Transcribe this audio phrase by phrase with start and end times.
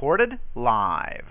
[0.00, 1.26] recorded live.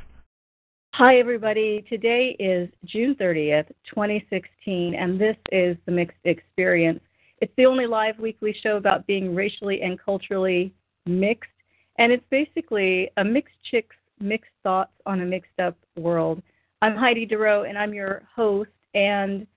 [0.93, 1.83] Hi, everybody.
[1.89, 6.99] Today is June 30th, 2016, and this is The Mixed Experience.
[7.41, 10.71] It's the only live weekly show about being racially and culturally
[11.07, 11.49] mixed,
[11.97, 16.39] and it's basically a mixed chicks, mixed thoughts on a mixed up world.
[16.83, 18.69] I'm Heidi Durrow, and I'm your host.
[18.93, 19.47] And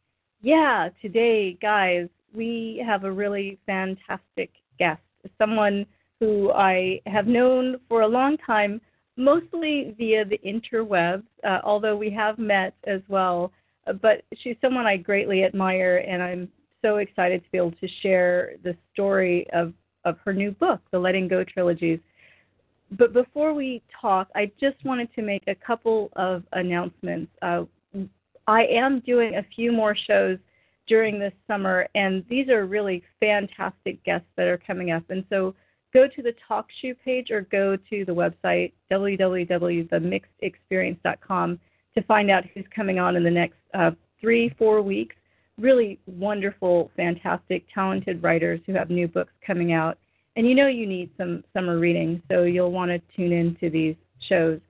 [0.41, 4.49] yeah, today, guys, we have a really fantastic
[4.79, 5.03] guest,
[5.37, 5.85] someone
[6.19, 8.81] who I have known for a long time,
[9.17, 13.53] mostly via the interwebs, uh, although we have met as well.
[14.01, 16.49] But she's someone I greatly admire, and I'm
[16.83, 19.73] so excited to be able to share the story of,
[20.05, 22.01] of her new book, The Letting Go Trilogies.
[22.99, 27.33] But before we talk, I just wanted to make a couple of announcements.
[27.41, 27.65] Uh,
[28.47, 30.39] I am doing a few more shows
[30.87, 35.05] during this summer, and these are really fantastic guests that are coming up.
[35.09, 35.55] And so
[35.93, 41.61] go to the talk TalkShoe page or go to the website www.themixedexperience.com
[41.95, 45.15] to find out who's coming on in the next uh, three, four weeks.
[45.59, 49.99] Really wonderful, fantastic, talented writers who have new books coming out.
[50.37, 53.97] And you know you need some summer reading, so you'll want to tune into these
[54.29, 54.61] shows.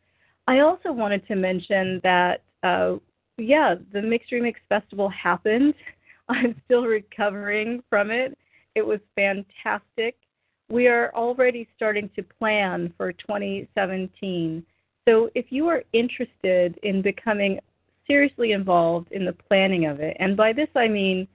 [0.49, 2.97] I also wanted to mention that, uh,
[3.39, 5.75] yeah, the Mixed Remix Festival happened.
[6.29, 8.37] I'm still recovering from it.
[8.75, 10.17] It was fantastic
[10.73, 14.65] we are already starting to plan for 2017.
[15.07, 17.61] So if you are interested in becoming
[18.07, 21.29] seriously involved in the planning of it, and by this I mean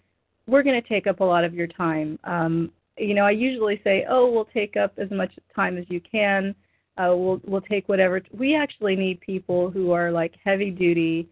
[0.48, 2.18] we're going to take up a lot of your time.
[2.24, 6.02] Um, you know, I usually say, "Oh, we'll take up as much time as you
[6.02, 6.56] can.
[6.98, 11.30] Uh, we'll we'll take whatever." We actually need people who are like heavy duty,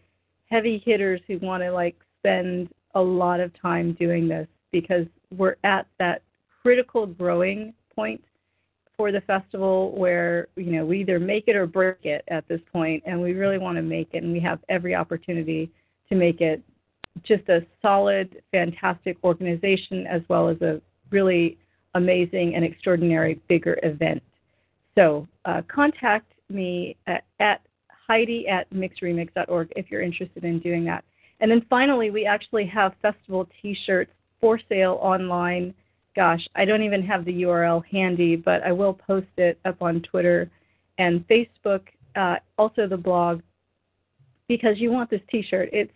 [0.52, 5.56] heavy hitters who want to like spend a lot of time doing this because we're
[5.64, 6.22] at that
[6.62, 8.22] critical growing point
[8.98, 12.62] for the festival where you know we either make it or break it at this
[12.72, 15.70] point and we really want to make it and we have every opportunity
[16.10, 16.62] to make it
[17.24, 21.58] just a solid fantastic organization as well as a really
[21.96, 24.22] amazing and extraordinary bigger event.
[24.96, 27.62] So uh, contact me at, at
[28.08, 31.04] heidi at mixremix.org if you're interested in doing that.
[31.40, 35.74] And then finally we actually have festival t-shirts for sale online
[36.16, 40.02] gosh, I don't even have the URL handy, but I will post it up on
[40.02, 40.50] Twitter
[40.98, 41.82] and Facebook,
[42.16, 43.42] uh, also the blog,
[44.48, 45.70] because you want this T-shirt.
[45.74, 45.92] It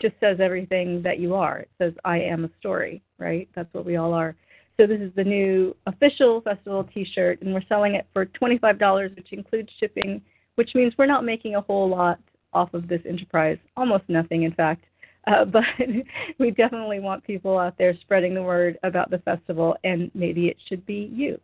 [0.00, 1.60] just says everything that you are.
[1.60, 3.48] It says I am a story, right?
[3.54, 4.34] That's what we all are.
[4.80, 9.32] So this is the new official festival T-shirt, and we're selling it for $25, which
[9.32, 10.20] includes shipping,
[10.56, 12.18] which means we're not making a whole lot
[12.52, 14.84] off of this enterprise, almost nothing, in fact.
[15.26, 15.64] Uh, but
[16.38, 20.56] we definitely want people out there spreading the word about the festival, and maybe it
[20.68, 21.40] should be you.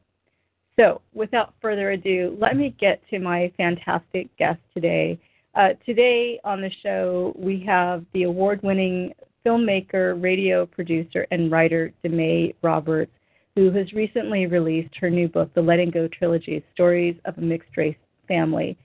[0.78, 5.18] So, without further ado, let me get to my fantastic guest today.
[5.56, 9.12] Uh, today on the show, we have the award winning
[9.44, 13.10] filmmaker, radio producer, and writer Dmae Roberts,
[13.56, 17.76] who has recently released her new book, The Letting Go Trilogy Stories of a Mixed
[17.76, 17.96] Race
[18.28, 18.78] Family.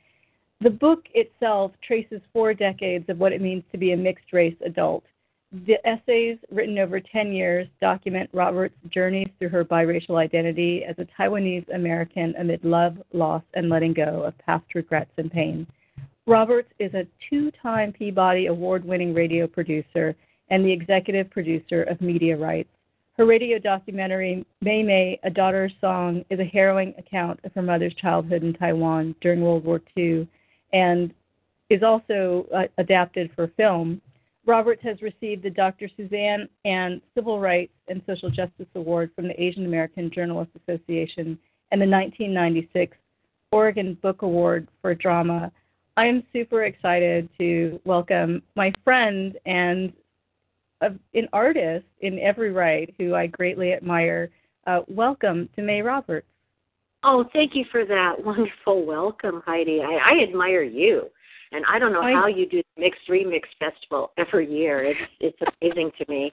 [0.63, 4.56] The book itself traces four decades of what it means to be a mixed race
[4.66, 5.03] adult.
[5.66, 11.22] The essays, written over 10 years, document Roberts' journeys through her biracial identity as a
[11.22, 15.68] Taiwanese American amid love, loss, and letting go of past regrets and pain.
[16.28, 20.16] Roberts is a two time Peabody Award winning radio producer
[20.50, 22.69] and the executive producer of Media Rights.
[23.18, 27.94] Her radio documentary, Mei Mei, A Daughter's Song, is a harrowing account of her mother's
[27.96, 30.25] childhood in Taiwan during World War II
[30.73, 31.13] and
[31.69, 34.01] is also uh, adapted for film.
[34.45, 35.89] Roberts has received the Dr.
[35.95, 41.38] Suzanne Ahn Civil Rights and Social Justice Award from the Asian American Journalists Association
[41.72, 42.97] and the 1996
[43.51, 45.51] Oregon Book Award for Drama.
[45.95, 49.94] I am super excited to welcome my friend and
[50.81, 54.29] an artist in every right who I greatly admire.
[54.67, 56.28] Uh, welcome Dmae Roberts.
[57.03, 59.82] Oh, thank you for that wonderful welcome, Heidi.
[59.82, 61.03] I, I admire you,
[61.52, 64.84] and I don't know I, how you do the Mixed Remix Festival every year.
[64.85, 66.32] It's it's amazing to me.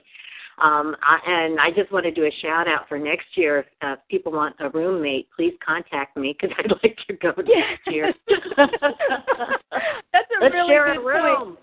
[0.61, 3.59] Um, I, and I just want to do a shout out for next year.
[3.59, 7.87] If uh, people want a roommate, please contact me because I'd like to go next
[7.87, 8.13] year.
[8.57, 11.57] That's a Let's really share good a room.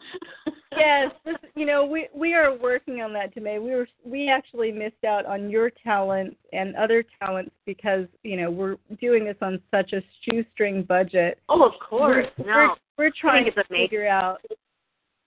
[0.44, 0.56] Point.
[0.76, 3.58] Yes, this, you know we we are working on that today.
[3.58, 8.50] We were we actually missed out on your talent and other talents because you know
[8.50, 11.38] we're doing this on such a shoestring budget.
[11.48, 12.26] Oh, of course.
[12.38, 13.86] We're, no, we're, we're trying to amazing.
[13.86, 14.40] figure out.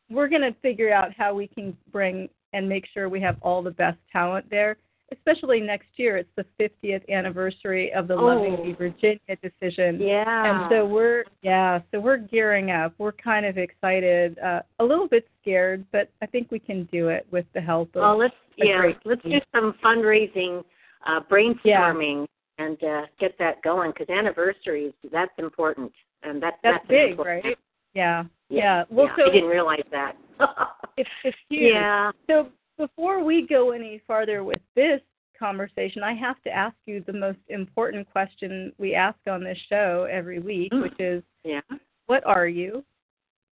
[0.10, 3.64] We're going to figure out how we can bring and make sure we have all
[3.64, 4.76] the best talent there.
[5.12, 8.26] Especially next year, it's the 50th anniversary of the Oh.
[8.26, 8.74] Loving v.
[8.74, 10.00] Virginia decision.
[10.00, 10.64] Yeah.
[10.64, 12.94] And so we're yeah, so we're gearing up.
[12.98, 17.10] We're kind of excited, uh, a little bit scared, but I think we can do
[17.10, 18.02] it with the help of.
[18.02, 20.64] well, let's a yeah, great let's do some fundraising,
[21.08, 22.28] uh, brainstorming,
[22.58, 25.92] and uh, get that going because anniversaries that's important,
[26.24, 27.58] and that, That's an big, important right?
[27.94, 28.60] Yeah, Yeah.
[28.64, 28.84] yeah.
[28.90, 30.16] Well, yeah, so I didn't realize that.
[30.98, 31.74] it's it's huge.
[31.74, 32.12] yeah.
[32.28, 32.50] So
[32.82, 35.02] before we go any farther with this
[35.38, 40.08] conversation, I have to ask you the most important question we ask on this show
[40.10, 40.82] every week, Mm.
[40.82, 41.62] which is, Yeah.
[42.08, 42.84] what are you?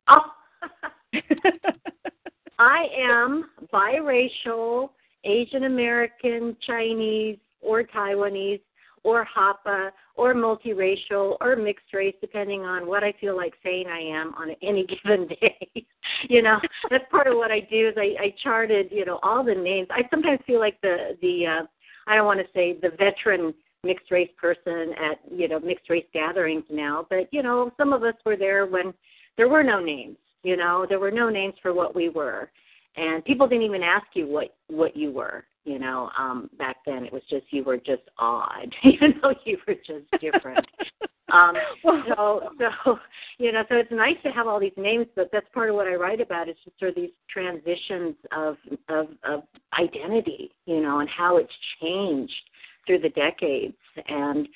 [0.08, 0.30] Oh.
[2.58, 4.90] I am biracial,
[5.24, 8.60] Asian American, Chinese, or Taiwanese,
[9.04, 14.00] or Hapa, or multiracial, or mixed race, depending on what I feel like saying I
[14.00, 15.86] am on any given day.
[16.28, 16.58] you know,
[16.90, 19.88] that's part of what I do is I, I charted, you know, all the names.
[19.90, 21.66] I sometimes feel like the the uh,
[22.06, 23.54] I don't want to say the veteran
[23.84, 28.02] mixed race person at you know mixed race gatherings now, but you know, some of
[28.02, 28.92] us were there when
[29.36, 32.50] there were no names you know there were no names for what we were
[32.96, 37.04] and people didn't even ask you what what you were you know um back then
[37.04, 40.66] it was just you were just odd even though you were just different.
[41.32, 42.98] Um so so
[43.38, 45.86] you know so it's nice to have all these names but that's part of what
[45.86, 48.56] i write about is just sort of these transitions of
[48.90, 49.42] of of
[49.80, 52.32] identity you know and how it's changed
[52.86, 53.74] through the decades.
[54.06, 54.46] And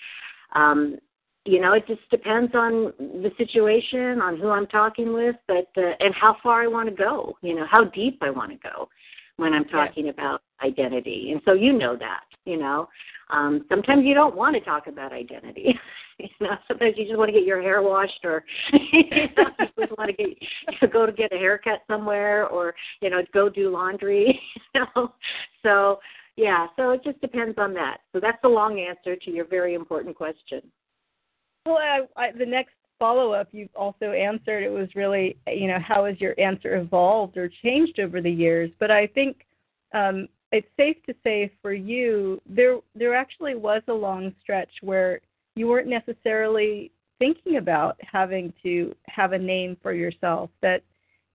[0.54, 0.98] um
[1.44, 5.92] you know it just depends on the situation on who i'm talking with but uh,
[6.00, 8.88] and how far i want to go you know how deep i want to go
[9.36, 11.30] when i'm talking about identity.
[11.32, 12.88] And so you know that you know.
[13.30, 15.78] Um sometimes you don't want to talk about identity
[16.18, 16.56] you know.
[16.66, 19.04] Sometimes you just want to get your hair washed or you,
[19.36, 23.22] know, you just want to get go to get a haircut somewhere or you know
[23.32, 24.40] go do laundry
[24.74, 25.12] you know.
[25.62, 26.00] So
[26.36, 27.98] yeah so it just depends on that.
[28.12, 30.62] So that's the long answer to your very important question.
[31.66, 35.78] Well, I, I, the next follow up you also answered it was really you know
[35.78, 38.70] how has your answer evolved or changed over the years?
[38.80, 39.44] But i think
[39.94, 45.20] um it's safe to say for you there there actually was a long stretch where
[45.56, 50.82] you weren't necessarily thinking about having to have a name for yourself that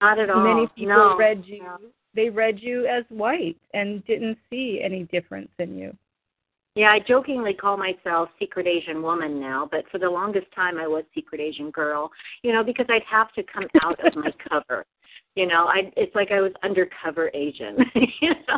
[0.02, 1.18] not at all many people no.
[1.18, 1.78] read you No.
[2.16, 5.96] they read you as white and didn't see any difference in you
[6.76, 10.88] Yeah, I jokingly call myself Secret Asian Woman now, but for the longest time I
[10.88, 12.10] was Secret Asian Girl,
[12.42, 14.84] you know, because I'd have to come out of my cover.
[15.36, 17.78] You know, I it's like I was undercover Asian,
[18.22, 18.58] you know.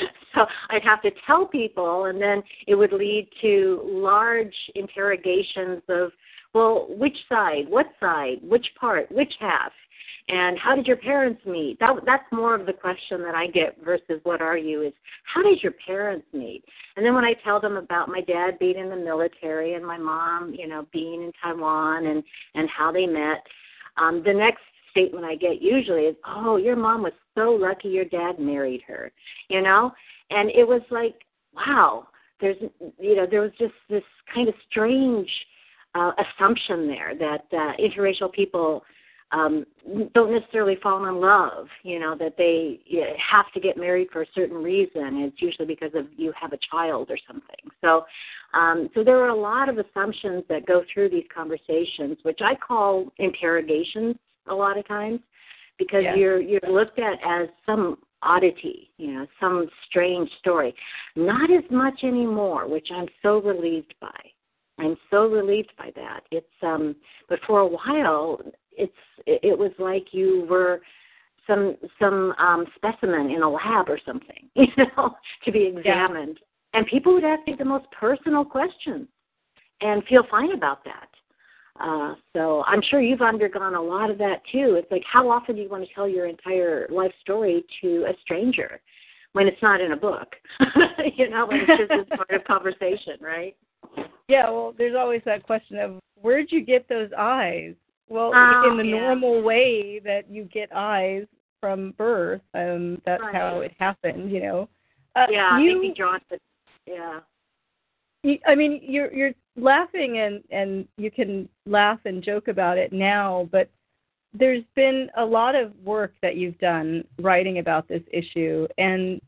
[0.34, 6.12] So I'd have to tell people and then it would lead to large interrogations of,
[6.54, 9.72] well, which side, what side, which part, which half?
[10.28, 11.78] And how did your parents meet?
[11.80, 14.92] That that's more of the question that I get versus what are you is
[15.24, 16.62] how did your parents meet?
[16.96, 19.96] And then when I tell them about my dad being in the military and my
[19.96, 22.22] mom, you know, being in Taiwan and
[22.54, 23.42] and how they met,
[23.96, 28.04] um, the next statement I get usually is, "Oh, your mom was so lucky your
[28.04, 29.12] dad married her,"
[29.48, 29.92] you know,
[30.30, 31.14] and it was like,
[31.54, 32.08] wow,
[32.40, 32.56] there's
[32.98, 34.02] you know there was just this
[34.32, 35.28] kind of strange
[35.94, 38.82] uh, assumption there that uh, interracial people
[39.32, 39.66] um
[40.14, 44.22] don't necessarily fall in love you know that they you have to get married for
[44.22, 45.18] a certain reason.
[45.18, 47.70] It's usually because of you have a child or something.
[47.82, 48.06] So
[48.54, 52.54] um so there are a lot of assumptions that go through these conversations which i
[52.54, 54.16] call interrogations
[54.46, 55.20] a lot of times
[55.78, 56.14] because Yeah.
[56.16, 60.74] you're you're looked at as some oddity you know some strange story.
[61.16, 64.20] Not as much anymore which i'm so relieved by.
[64.80, 66.20] I'm so relieved by that.
[66.30, 66.96] It's um
[67.28, 68.40] but for a while
[68.72, 68.92] it's
[69.26, 70.80] it, it was like you were
[71.46, 76.38] some some um specimen in a lab or something you know to be examined.
[76.74, 79.08] And people would ask you the most personal questions
[79.80, 81.08] and feel fine about that
[81.80, 85.56] uh so i'm sure you've undergone a lot of that too it's like how often
[85.56, 88.80] do you want to tell your entire life story to a stranger
[89.32, 90.34] when it's not in a book
[91.16, 93.56] you know when it's just as part of conversation right
[94.28, 97.74] Yeah, well, there's always that question of where'd you get those eyes?
[98.08, 99.00] Well, Oh, in the yeah.
[99.00, 101.26] normal way that you get eyes
[101.60, 103.34] from birth, um, that's Right.
[103.34, 104.68] how it happened, you know.
[105.16, 106.38] Uh, yeah you, they'd be drawn to
[106.86, 107.20] yeah
[108.24, 113.48] I mean, you're you're laughing and and you can laugh and joke about it now,
[113.52, 113.68] but
[114.34, 119.20] there's been a lot of work that you've done writing about this issue, and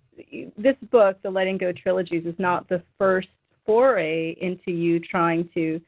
[0.58, 3.28] this book, the Letting Go trilogies, is not the first
[3.64, 5.80] foray into you trying to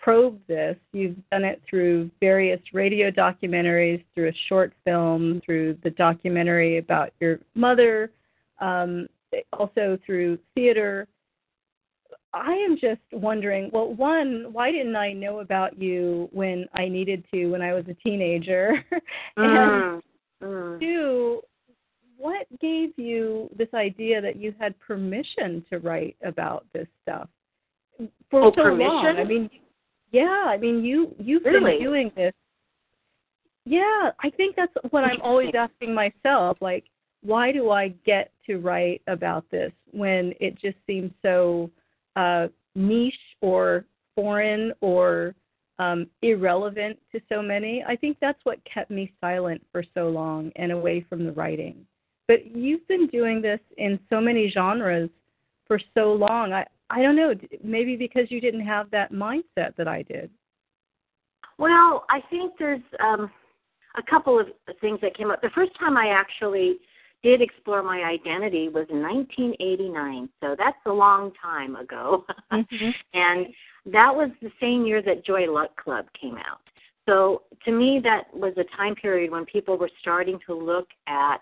[0.00, 0.76] probe this.
[0.92, 7.12] You've done it through various radio documentaries, through a short film, through the documentary about
[7.20, 8.10] your mother.
[8.60, 9.06] Um,
[9.52, 11.06] also through theater.
[12.34, 17.24] I am just wondering, well, one, why didn't I know about you when I needed
[17.32, 18.84] to when I was a teenager?
[19.36, 20.02] and mm,
[20.42, 20.80] mm.
[20.80, 21.40] two,
[22.18, 27.28] what gave you this idea that you had permission to write about this stuff
[28.30, 28.88] for oh, so permission?
[28.88, 29.16] long?
[29.18, 29.48] I mean,
[30.12, 31.78] yeah, I mean you you've really?
[31.78, 32.34] been doing this.
[33.64, 36.58] Yeah, I think that's what I'm always asking myself.
[36.60, 36.84] Like,
[37.22, 41.70] why do I get to write about this when it just seems so
[42.18, 43.84] uh, niche or
[44.14, 45.34] foreign or
[45.78, 47.84] um, irrelevant to so many?
[47.86, 51.86] I think that's what kept me silent for so long and away from the writing.
[52.26, 55.08] But you've been doing this in so many genres
[55.66, 56.52] for so long.
[56.52, 60.30] I I don't know, maybe because you didn't have that mindset that I did.
[61.58, 63.30] Well, I think there's um
[63.96, 64.46] a couple of
[64.80, 65.40] things that came up.
[65.42, 66.78] The first time I actually
[67.22, 70.28] did explore my identity was in 1989.
[70.40, 72.24] So that's a long time ago.
[72.50, 72.90] Mm-hmm.
[73.12, 73.46] and
[73.92, 76.60] that was the same year that Joy Luck Club came out.
[77.06, 81.40] So to me, that was a time period when people were starting to look at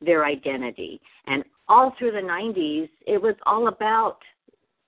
[0.00, 1.00] their identity.
[1.26, 4.18] And all through the 90s, it was all about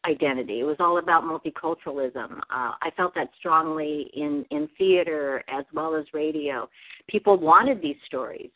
[0.07, 0.61] identity.
[0.61, 2.39] It was all about multiculturalism.
[2.39, 6.69] Uh, I felt that strongly in, in theater as well as radio.
[7.09, 8.51] People wanted these stories.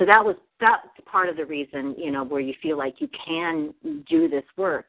[0.00, 3.08] So that was that's part of the reason, you know, where you feel like you
[3.26, 3.74] can
[4.08, 4.86] do this work.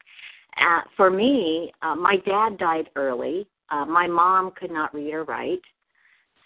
[0.58, 3.46] Uh, for me, uh, my dad died early.
[3.70, 5.62] Uh, my mom could not read or write.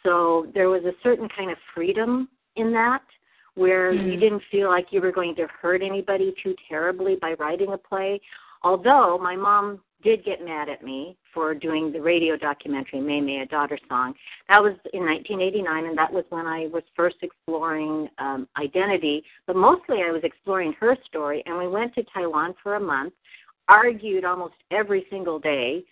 [0.01, 3.03] So there was a certain kind of freedom in that
[3.53, 4.09] where mm-hmm.
[4.09, 7.77] you didn't feel like you were going to hurt anybody too terribly by writing a
[7.77, 8.19] play.
[8.63, 13.39] Although my mom did get mad at me for doing the radio documentary Mei Mei
[13.39, 14.13] a Daughter Song.
[14.49, 19.23] That was in 1989, and that was when I was first exploring um, identity.
[19.47, 23.13] But mostly, I was exploring her story, and we went to Taiwan for a month,
[23.67, 25.83] argued almost every single day,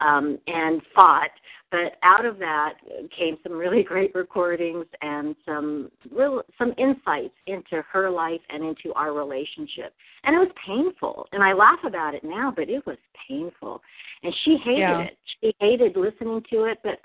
[0.00, 1.30] um, and fought.
[1.70, 2.74] But out of that
[3.16, 8.92] came some really great recordings and some real some insights into her life and into
[8.94, 9.94] our relationship.
[10.24, 11.26] And it was painful.
[11.32, 13.80] And I laugh about it now, but it was painful.
[14.22, 15.00] And she hated yeah.
[15.02, 15.18] it.
[15.40, 17.00] She hated listening to it, but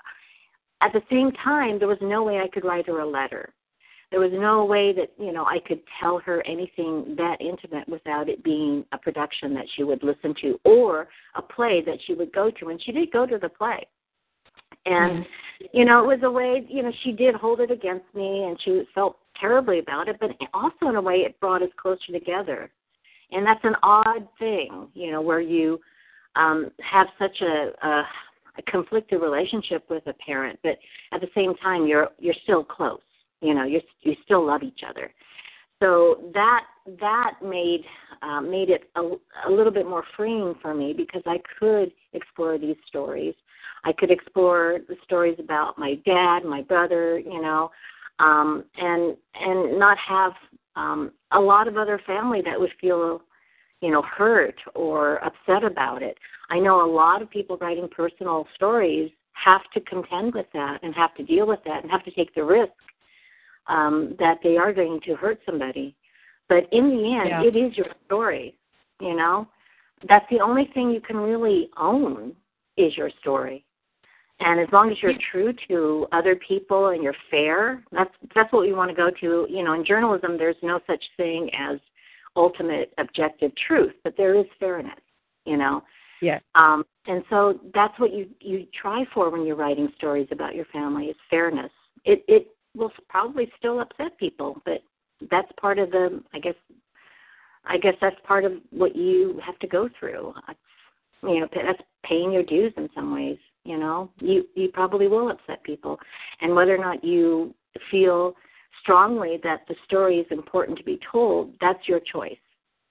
[0.80, 3.52] at the same time there was no way I could write her a letter
[4.10, 8.28] there was no way that you know I could tell her anything that intimate without
[8.28, 12.32] it being a production that she would listen to or a play that she would
[12.32, 12.68] go to.
[12.68, 13.86] And she did go to the play.
[14.86, 15.66] And mm-hmm.
[15.72, 18.58] you know it was a way you know she did hold it against me and
[18.64, 22.70] she felt terribly about it but also in a way it brought us closer together.
[23.30, 25.80] And that's an odd thing you know where you
[26.36, 28.02] um have such a, a
[28.56, 30.78] a conflicted relationship with a parent but
[31.12, 33.00] at the same time you're you're still close
[33.40, 35.12] you know, you you still love each other.
[35.80, 36.64] So that
[37.00, 37.84] that made
[38.22, 39.02] uh, made it a,
[39.46, 43.34] a little bit more freeing for me because I could explore these stories.
[43.84, 47.70] I could explore the stories about my dad, my brother, you know,
[48.18, 50.32] um, and and not have
[50.74, 53.22] um, a lot of other family that would feel,
[53.80, 56.16] you know, hurt or upset about it.
[56.50, 60.92] I know a lot of people writing personal stories have to contend with that and
[60.94, 62.72] have to deal with that and have to take the risk
[63.68, 65.94] um, that they are going to hurt somebody.
[66.48, 67.42] But in the end, yeah.
[67.42, 68.54] it is your story.
[69.00, 69.46] You know,
[70.08, 72.34] that's the only thing you can really own
[72.76, 73.64] is your story.
[74.40, 78.62] And as long as you're true to other people and you're fair, that's that's what
[78.62, 79.46] we want to go to.
[79.50, 81.78] You know, in journalism, there's no such thing as
[82.36, 85.00] ultimate objective truth, but there is fairness.
[85.44, 85.82] You know.
[86.20, 86.38] Yeah.
[86.54, 90.66] Um, and so that's what you you try for when you're writing stories about your
[90.66, 91.70] family is fairness.
[92.04, 94.82] It it will probably still upset people, but
[95.30, 96.54] that's part of the I guess
[97.64, 100.32] I guess that's part of what you have to go through.
[101.22, 103.38] You know, that's paying your dues in some ways.
[103.64, 105.98] You know, you you probably will upset people,
[106.40, 107.54] and whether or not you
[107.90, 108.34] feel
[108.80, 112.38] strongly that the story is important to be told, that's your choice.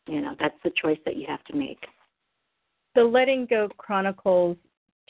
[0.08, 1.86] You know, that's the choice that you have to make.
[2.96, 4.58] The Letting Go Chronicles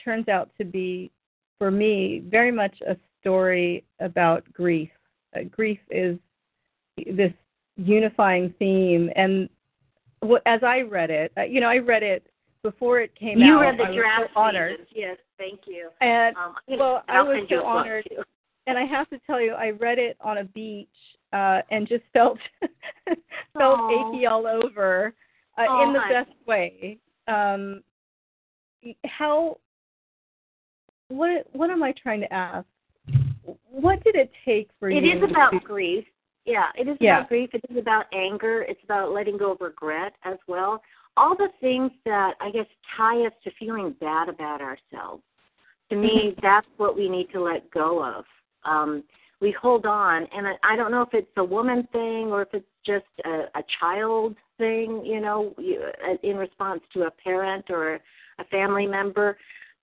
[0.04, 1.12] turns out to be,
[1.58, 4.90] for me, very much a story about grief.
[5.36, 6.18] Uh, grief is
[6.98, 7.34] this
[7.76, 9.50] unifying theme, and
[10.46, 12.28] as I read it, uh, you know, I read it
[12.64, 13.62] before it came you out.
[13.62, 14.32] read the I draft.
[14.34, 14.80] So honored.
[14.94, 15.90] Yes, thank you.
[16.02, 18.08] And um, well, I was so honored.
[18.66, 20.90] And I have to tell you, I read it on a beach
[21.32, 22.38] uh, and just felt
[23.58, 24.16] felt Aww.
[24.16, 25.14] achy all over
[25.58, 26.98] uh, in the best way.
[27.28, 27.82] Um,
[29.06, 29.58] how
[31.10, 32.68] what what am I trying to ask?
[33.70, 35.12] What did it take for it you?
[35.12, 35.60] It is about to...
[35.60, 36.06] grief.
[36.46, 37.18] Yeah, it is Yeah.
[37.18, 37.50] about grief.
[37.54, 38.62] It is about anger.
[38.64, 40.82] It's about letting go of regret as well.
[41.18, 45.24] All the things that I guess tie us to feeling bad about ourselves.
[45.90, 48.26] To me, that's what we need to let go of.
[48.66, 49.04] Um,
[49.40, 52.50] we hold on, and I, I don't know if it's a woman thing or if
[52.54, 57.66] it's just a, a child thing, you know, you, uh, in response to a parent
[57.70, 58.00] or
[58.40, 59.38] a family member,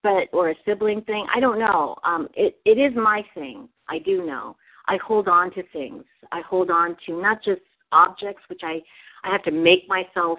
[0.05, 1.27] but or a sibling thing.
[1.35, 1.97] I don't know.
[2.05, 3.69] Um, it it is my thing.
[3.89, 4.55] I do know.
[4.87, 6.05] I hold on to things.
[6.31, 8.81] I hold on to not just objects, which I
[9.25, 10.39] I have to make myself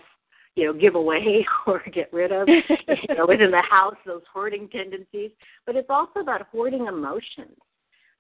[0.55, 4.69] you know give away or get rid of you know within the house those hoarding
[4.69, 5.31] tendencies
[5.65, 7.57] but it's also about hoarding emotions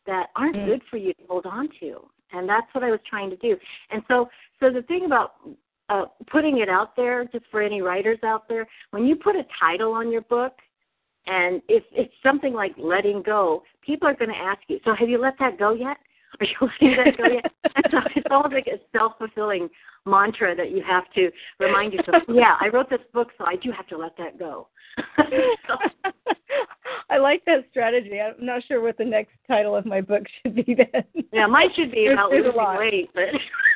[0.05, 0.65] that aren't Mm.
[0.65, 3.55] good for you to hold on to and that's what i was trying to do
[3.89, 5.35] and so so the thing about
[5.87, 9.45] uh, putting it out there just for any writers out there when you put a
[9.57, 10.53] title on your book
[11.27, 15.09] and if it's something like letting go people are going to ask you so have
[15.09, 15.97] you let that go yet?
[16.39, 17.51] Are you letting that go yet?
[17.75, 19.69] And so it's almost like a self fulfilling
[20.05, 23.71] mantra that you have to remind yourself yeah i wrote this book so i do
[23.71, 24.67] have to let that go.
[25.67, 25.75] So,
[27.09, 28.19] I like that strategy.
[28.19, 31.03] I'm not sure what the next title of my book should be then.
[31.31, 33.25] yeah mine should be about losing weight but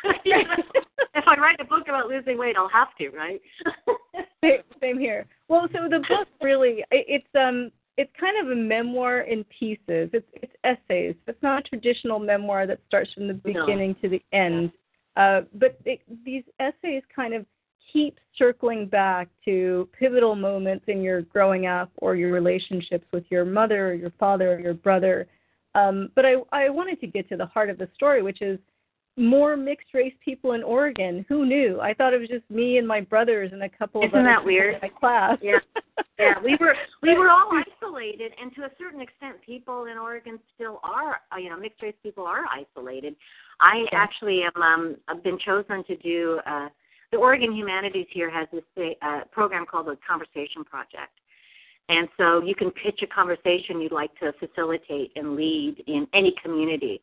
[0.25, 3.41] if i write a book about losing weight i'll have to right
[4.43, 5.25] Same- Same here.
[5.49, 10.09] Well, so the book really it's um it's kind of a memoir in pieces.
[10.13, 11.15] It's it's essays.
[11.27, 13.39] It's not a traditional memoir that starts from the No.
[13.65, 14.71] beginning to the end.
[15.17, 17.45] Uh, but it, these essays kind of
[17.91, 23.45] keep circling back to pivotal moments in your growing up or your relationships with your
[23.45, 25.27] mother or your father or your brother.
[25.75, 28.59] Um, but I, I wanted to get to the heart of the story, which is
[29.17, 31.25] more mixed race people in Oregon.
[31.27, 31.79] Who knew?
[31.81, 34.27] I thought it was just me and my brothers and a couple of Isn't other
[34.29, 34.75] that weird?
[34.75, 35.37] in my class.
[35.41, 35.59] Yeah.
[36.17, 40.39] yeah we were we were all isolated and to a certain extent people in oregon
[40.55, 43.15] still are uh, you know mixed race people are isolated
[43.59, 46.67] i actually am um i've been chosen to do uh
[47.11, 51.11] the oregon humanities here has this uh, program called the conversation project
[51.89, 56.33] and so you can pitch a conversation you'd like to facilitate and lead in any
[56.43, 57.01] community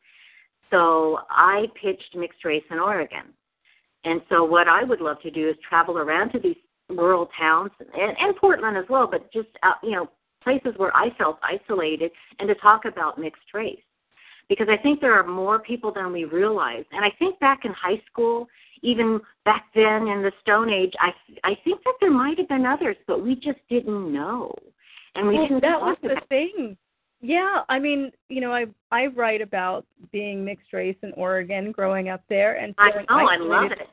[0.71, 3.33] so i pitched mixed race in oregon
[4.07, 6.57] and so what I would love to do is travel around to these
[6.89, 10.09] rural towns and, and Portland as well, but just out, you know
[10.43, 13.81] places where I felt isolated and to talk about mixed race.
[14.49, 16.85] Because I think there are more people than we realize.
[16.93, 18.47] And I think back in high school,
[18.83, 21.11] even back then in the Stone Age, I
[21.45, 24.55] I think that there might have been others, but we just didn't know.
[25.15, 26.77] And we well, didn't that was the thing.
[27.21, 32.09] Yeah, I mean, you know, I I write about being mixed race in Oregon, growing
[32.09, 33.89] up there, and I know, I love it.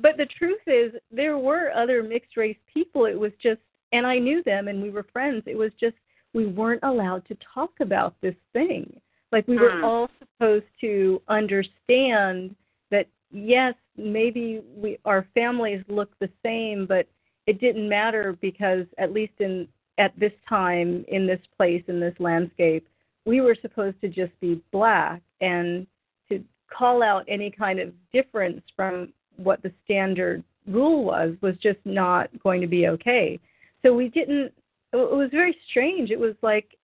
[0.00, 3.06] But the truth is, there were other mixed race people.
[3.06, 3.60] It was just,
[3.92, 5.44] and I knew them, and we were friends.
[5.46, 5.96] It was just
[6.34, 9.00] we weren't allowed to talk about this thing.
[9.32, 9.84] Like we were Hmm.
[9.84, 12.54] all supposed to understand
[12.90, 17.06] that yes, maybe we our families look the same, but
[17.46, 19.68] it didn't matter because at least in
[19.98, 22.86] at this time in this place in this landscape,
[23.26, 25.86] we were supposed to just be black and
[26.28, 26.42] to
[26.72, 32.30] call out any kind of difference from what the standard rule was was just not
[32.42, 33.38] going to be okay.
[33.82, 34.52] So we didn't
[34.92, 36.10] it was very strange.
[36.10, 36.76] It was like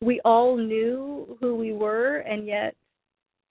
[0.00, 2.74] we all knew who we were and yet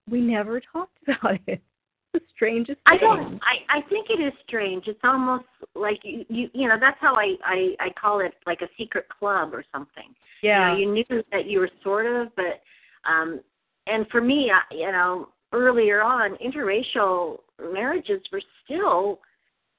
[0.10, 1.62] we never talked about it.
[2.14, 3.40] The strangest I don't.
[3.44, 4.88] I I think it is strange.
[4.88, 5.46] It's almost
[5.76, 9.06] like you you you know that's how I I I call it like a secret
[9.10, 10.16] club or something.
[10.42, 10.76] Yeah.
[10.76, 12.62] You know, you knew that you were sort of, but
[13.08, 13.42] um
[13.86, 17.40] and for me, I, you know, earlier on, interracial
[17.74, 19.20] marriages were still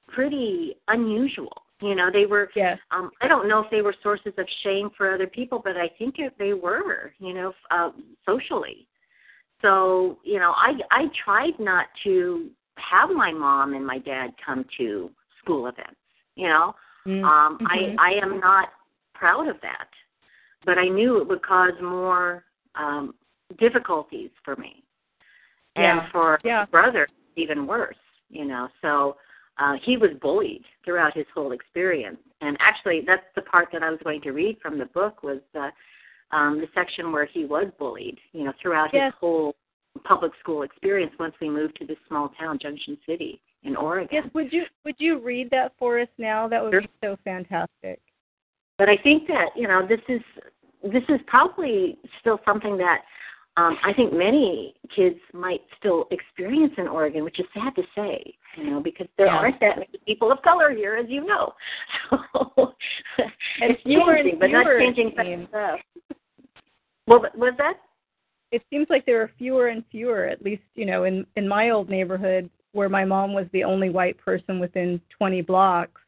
[0.07, 1.63] pretty unusual.
[1.81, 2.77] You know, they were yes.
[2.91, 5.89] um I don't know if they were sources of shame for other people, but I
[5.97, 7.89] think it, they were, you know, uh,
[8.25, 8.87] socially.
[9.61, 14.65] So, you know, I I tried not to have my mom and my dad come
[14.77, 15.99] to school events.
[16.35, 16.75] You know,
[17.07, 17.23] Mm.
[17.23, 17.57] um.
[17.65, 18.69] I I am not
[19.15, 19.89] proud of that,
[20.65, 22.45] but I knew it would cause more
[22.75, 23.15] um,
[23.57, 24.83] difficulties for me,
[25.75, 26.11] and Yeah.
[26.11, 26.59] for Yeah.
[26.59, 27.97] my brother even worse.
[28.29, 29.17] You know, so
[29.57, 32.19] uh, he was bullied throughout his whole experience.
[32.41, 35.39] And actually, that's the part that I was going to read from the book was
[35.53, 35.71] the
[36.31, 38.17] um, the section where he was bullied.
[38.33, 39.13] You know, throughout Yes.
[39.13, 39.55] his whole
[40.03, 41.11] public school experience.
[41.19, 44.09] Once we moved to this small town, Junction City, in Oregon.
[44.11, 46.47] Yes, would you would you read that for us now?
[46.47, 46.81] That would Sure.
[46.81, 47.99] be so fantastic.
[48.77, 50.21] But I think that you know this is
[50.83, 53.03] this is probably still something that
[53.57, 58.33] um, I think many kids might still experience in Oregon, which is sad to say,
[58.55, 59.37] you know, because there Yeah.
[59.37, 61.53] aren't that many people of color here, as you know.
[62.33, 62.73] So
[63.59, 65.79] it's and changing, but not changing fast enough.
[67.11, 67.75] Well, was that?
[68.51, 70.25] it seems like there are fewer and fewer.
[70.25, 73.89] At least you know in in my old neighborhood where my mom was the only
[73.89, 76.01] white person within 20 blocks.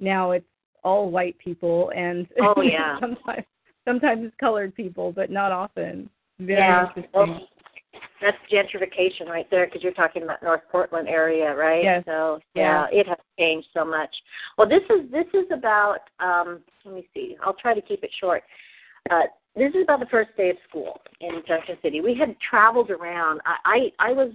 [0.00, 0.46] Now it's
[0.82, 3.44] all white people and oh yeah sometimes
[3.86, 6.08] sometimes colored people, but not often.
[6.38, 6.86] Very yeah.
[7.12, 7.40] Well,
[8.20, 11.82] that's gentrification right there because you're talking about North Portland area, right?
[11.82, 12.04] Yes.
[12.06, 14.10] So yeah, yeah, it has changed so much.
[14.56, 15.98] Well, this is this is about.
[16.20, 17.36] um Let me see.
[17.44, 18.44] I'll try to keep it short.
[19.10, 19.22] Uh,
[19.56, 22.00] this is about the first day of school in Junction City.
[22.00, 23.40] We had traveled around.
[23.44, 24.32] I I, I was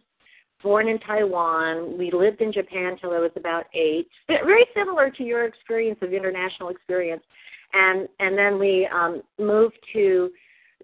[0.63, 1.97] born in Taiwan.
[1.97, 4.07] We lived in Japan till I was about eight.
[4.27, 7.23] Very similar to your experience of international experience,
[7.73, 10.29] and and then we um, moved to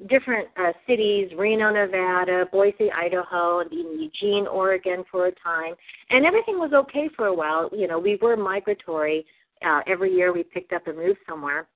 [0.09, 5.75] different uh, cities, Reno, Nevada, Boise, Idaho, and even Eugene, Oregon for a time.
[6.09, 7.69] And everything was okay for a while.
[7.71, 9.25] You know, we were migratory.
[9.65, 11.67] Uh, every year we picked up and moved somewhere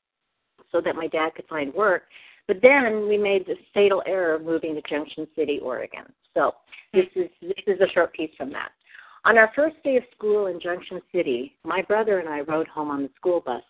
[0.71, 2.03] so that my dad could find work.
[2.47, 6.05] But then we made the fatal error of moving to Junction City, Oregon.
[6.33, 6.53] So
[6.93, 8.69] this is this is a short piece from that.
[9.25, 12.89] On our first day of school in Junction City, my brother and I rode home
[12.89, 13.63] on the school bus.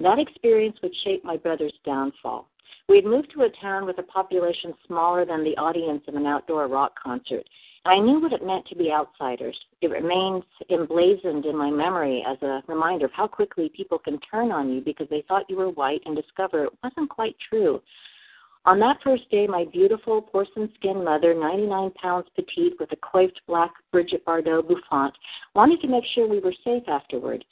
[0.00, 2.48] That experience would shape my brother's downfall.
[2.88, 6.26] We had moved to a town with a population smaller than the audience of an
[6.26, 7.44] outdoor rock concert.
[7.84, 9.58] I knew what it meant to be outsiders.
[9.80, 14.52] It remains emblazoned in my memory as a reminder of how quickly people can turn
[14.52, 17.80] on you because they thought you were white and discover it wasn't quite true.
[18.64, 23.40] On that first day, my beautiful porcelain skinned mother, 99 pounds petite with a coiffed
[23.46, 25.12] black Brigitte Bardot bouffant,
[25.54, 27.44] wanted to make sure we were safe afterward.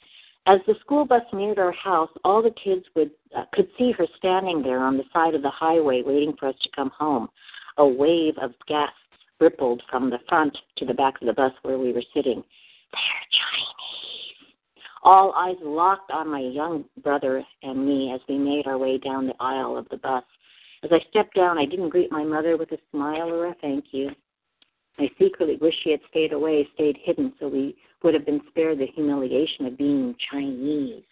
[0.47, 4.07] As the school bus neared our house, all the kids would uh, could see her
[4.17, 7.27] standing there on the side of the highway waiting for us to come home.
[7.77, 8.91] A wave of gas
[9.39, 12.43] rippled from the front to the back of the bus where we were sitting.
[12.93, 13.67] They're Chinese.
[15.03, 19.27] All eyes locked on my young brother and me as we made our way down
[19.27, 20.23] the aisle of the bus.
[20.83, 23.85] As I stepped down, I didn't greet my mother with a smile or a thank
[23.91, 24.11] you.
[24.99, 28.79] I secretly wish she had stayed away, stayed hidden, so we would have been spared
[28.79, 31.03] the humiliation of being Chinese.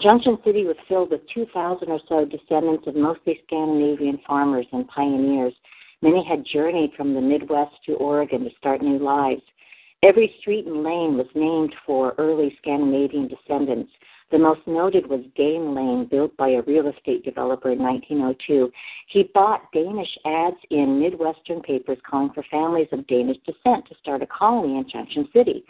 [0.00, 5.54] Junction City was filled with 2,000 or so descendants of mostly Scandinavian farmers and pioneers.
[6.02, 9.42] Many had journeyed from the Midwest to Oregon to start new lives.
[10.04, 13.90] Every street and lane was named for early Scandinavian descendants.
[14.30, 18.70] The most noted was Dane Lane, built by a real estate developer in 1902.
[19.08, 24.22] He bought Danish ads in Midwestern papers calling for families of Danish descent to start
[24.22, 25.64] a colony in Junction City.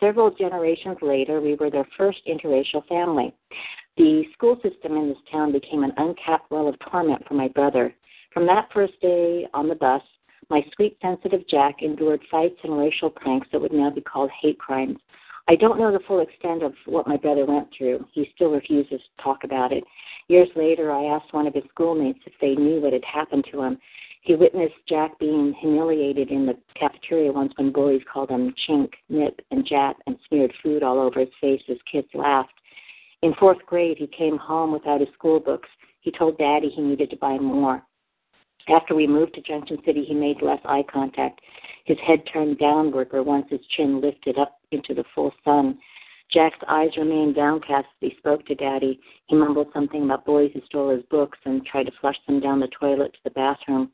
[0.00, 3.32] Several generations later, we were their first interracial family.
[3.96, 7.94] The school system in this town became an uncapped well of torment for my brother.
[8.34, 10.02] From that first day on the bus,
[10.50, 14.58] my sweet, sensitive Jack endured fights and racial pranks that would now be called hate
[14.58, 14.98] crimes.
[15.46, 18.06] I don't know the full extent of what my brother went through.
[18.12, 19.84] He still refuses to talk about it.
[20.28, 23.62] Years later, I asked one of his schoolmates if they knew what had happened to
[23.62, 23.78] him.
[24.22, 29.38] He witnessed Jack being humiliated in the cafeteria once when bullies called him chink, nip,
[29.50, 32.54] and jap and smeared food all over his face as kids laughed.
[33.20, 35.68] In fourth grade, he came home without his school books.
[36.00, 37.82] He told Daddy he needed to buy more.
[38.68, 41.42] After we moved to Junction City, he made less eye contact.
[41.84, 45.78] His head turned downward where once his chin lifted up into the full sun.
[46.30, 48.98] Jack's eyes remained downcast as he spoke to Daddy.
[49.26, 52.60] He mumbled something about boys who stole his books and tried to flush them down
[52.60, 53.90] the toilet to the bathroom.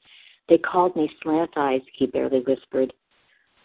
[0.49, 2.93] They called me Slant Eyes, he barely whispered.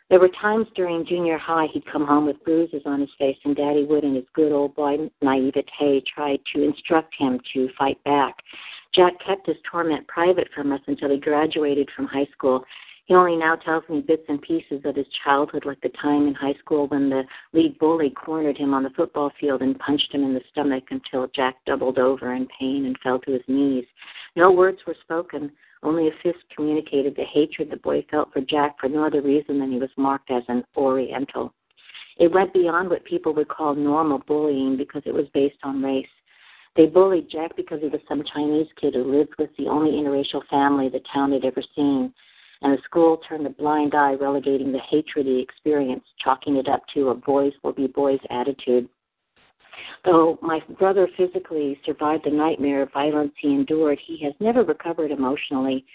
[0.09, 3.55] There were times during junior high he'd come home with bruises on his face, and
[3.55, 8.35] Daddy would, in his good old boy naivete, try to instruct him to fight back.
[8.93, 12.63] Jack kept his torment private from us until he graduated from high school.
[13.05, 16.33] He only now tells me bits and pieces of his childhood, like the time in
[16.33, 20.23] high school when the lead bully cornered him on the football field and punched him
[20.23, 23.85] in the stomach until Jack doubled over in pain and fell to his knees.
[24.35, 25.51] No words were spoken,
[25.83, 29.59] only a fist communicated the hatred the boy felt for Jack for no other reason
[29.59, 31.53] than he was marked as an Oriental.
[32.17, 36.07] It went beyond what people would call normal bullying because it was based on race.
[36.75, 40.45] They bullied Jack because he was some Chinese kid who lived with the only interracial
[40.49, 42.11] family the town had ever seen.
[42.61, 46.81] And the school turned a blind eye, relegating the hatred he experienced, chalking it up
[46.93, 48.87] to a boys will be boys attitude.
[50.05, 55.11] Though my brother physically survived the nightmare of violence he endured, he has never recovered
[55.11, 55.85] emotionally.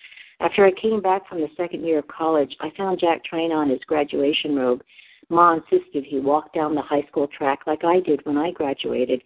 [0.40, 3.68] After I came back from the second year of college, I found Jack trying on
[3.68, 4.82] his graduation robe.
[5.28, 9.22] Ma insisted he walk down the high school track like I did when I graduated.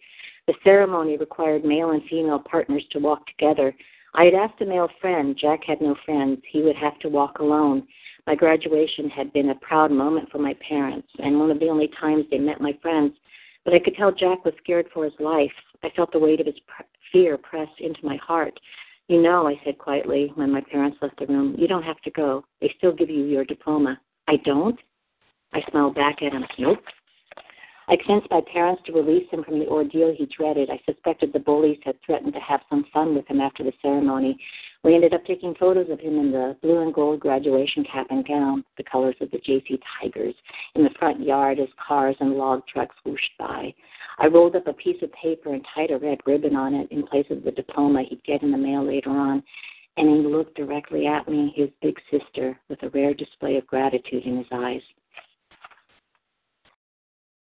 [0.46, 3.74] The ceremony required male and female partners to walk together.
[4.14, 5.36] I had asked a male friend.
[5.38, 6.40] Jack had no friends.
[6.48, 7.86] He would have to walk alone.
[8.26, 11.90] My graduation had been a proud moment for my parents, and one of the only
[12.00, 13.12] times they met my friends.
[13.64, 15.52] But I could tell Jack was scared for his life.
[15.82, 16.54] I felt the weight of his
[17.12, 18.58] fear press into my heart.
[19.08, 22.10] You know, I said quietly when my parents left the room, you don't have to
[22.10, 22.44] go.
[22.60, 24.00] They still give you your diploma.
[24.28, 24.78] I don't?
[25.52, 26.44] I smiled back at him.
[26.58, 26.78] Nope.
[27.86, 30.70] I convinced my parents to release him from the ordeal he dreaded.
[30.70, 34.38] I suspected the bullies had threatened to have some fun with him after the ceremony.
[34.82, 38.26] We ended up taking photos of him in the blue and gold graduation cap and
[38.26, 40.34] gown, the colors of the JC Tigers,
[40.74, 43.74] in the front yard as cars and log trucks whooshed by.
[44.18, 47.06] I rolled up a piece of paper and tied a red ribbon on it in
[47.06, 49.42] place of the diploma he'd get in the mail later on.
[49.98, 54.24] And he looked directly at me, his big sister, with a rare display of gratitude
[54.24, 54.82] in his eyes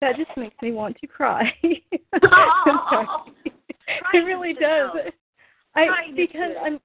[0.03, 1.53] that just makes me want to cry.
[2.21, 3.25] oh,
[4.13, 4.91] it really does.
[5.75, 6.79] I because I'm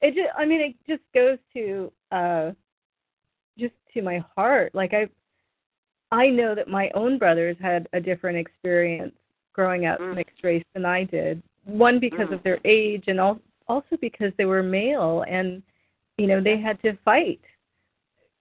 [0.00, 2.50] it just I mean it just goes to uh
[3.58, 4.74] just to my heart.
[4.74, 5.08] Like I
[6.10, 9.14] I know that my own brothers had a different experience
[9.52, 10.14] growing up mm.
[10.14, 11.42] mixed race than I did.
[11.64, 12.34] One because mm.
[12.34, 15.62] of their age and also because they were male and
[16.16, 17.40] you know they had to fight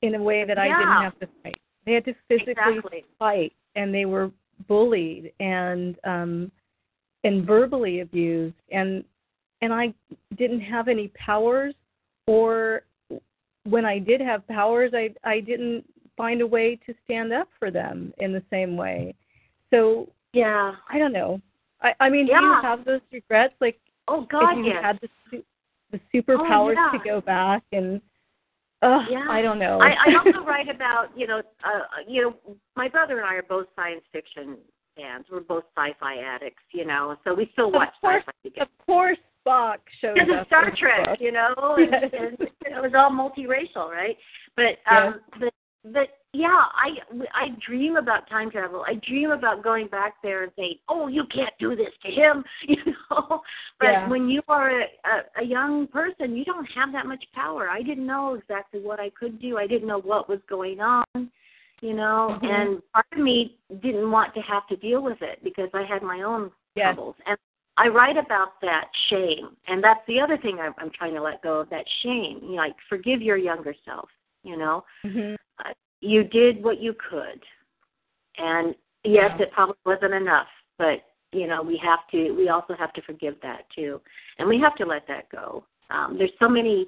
[0.01, 0.63] in a way that yeah.
[0.63, 1.61] I didn't have to fight.
[1.85, 3.05] They had to physically exactly.
[3.19, 4.31] fight and they were
[4.67, 6.51] bullied and um
[7.23, 9.03] and verbally abused and
[9.61, 9.93] and I
[10.37, 11.73] didn't have any powers
[12.27, 12.83] or
[13.63, 15.85] when I did have powers I I didn't
[16.17, 19.13] find a way to stand up for them in the same way.
[19.69, 21.41] So yeah, I don't know.
[21.81, 22.39] I I mean, yeah.
[22.39, 24.83] do you have those regrets like oh god if you yes.
[24.83, 25.43] had the
[25.91, 26.97] the superpowers oh, yeah.
[26.97, 28.01] to go back and
[28.85, 29.25] uh, yeah.
[29.29, 29.79] I don't know.
[29.79, 33.43] I, I also write about, you know, uh, you know, my brother and I are
[33.43, 34.57] both science fiction
[34.95, 35.25] fans.
[35.31, 38.69] We're both sci-fi addicts, you know, so we still watch of course, sci-fi together.
[38.79, 43.11] Of course, Spock shows Because of Star Trek, you know, and, and it was all
[43.11, 44.17] multiracial, right?
[44.55, 46.89] But um, but but yeah, I
[47.33, 48.83] I dream about time travel.
[48.87, 52.43] I dream about going back there and saying, "Oh, you can't do this to him,"
[52.67, 52.77] you
[53.09, 53.41] know.
[53.79, 54.09] But Yeah.
[54.09, 57.69] when you are a, a, a young person, you don't have that much power.
[57.69, 59.57] I didn't know exactly what I could do.
[59.57, 61.05] I didn't know what was going on,
[61.81, 62.37] you know.
[62.41, 62.49] Mhm.
[62.49, 66.03] And part of me didn't want to have to deal with it because I had
[66.03, 66.95] my own Yes.
[66.95, 67.15] troubles.
[67.25, 67.37] And
[67.77, 71.41] I write about that shame, and that's the other thing I'm, I'm trying to let
[71.41, 72.39] go of that shame.
[72.41, 74.09] You know, like forgive your younger self.
[74.43, 75.35] You know, Mhm.
[76.05, 77.43] You did what you could,
[78.37, 79.43] and yes, Yeah.
[79.43, 82.31] it probably wasn't enough, but you know, we have to.
[82.31, 84.01] We also have to forgive that too,
[84.37, 85.65] and we have to let that go.
[85.89, 86.87] Um, there's so many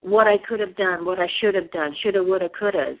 [0.00, 2.98] what I could have done, what I should have done, shoulda, woulda, couldas.